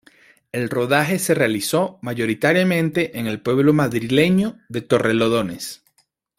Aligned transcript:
El 0.51 0.71
rodaje 0.71 1.19
se 1.19 1.35
realizó 1.35 1.99
mayoritariamente 2.01 3.19
en 3.19 3.27
el 3.27 3.39
pueblo 3.39 3.71
madrileño 3.71 4.57
de 4.67 4.81
Torrelodones. 4.81 5.83